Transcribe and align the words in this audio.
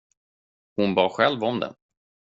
Hon 0.75 0.93
bad 0.95 1.11
själv 1.11 1.43
om 1.43 1.59
det. 1.59 1.75